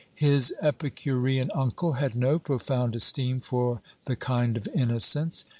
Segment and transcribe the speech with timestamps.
[0.15, 5.45] His epicurean uncle had no profound esteem for the kind of innocence.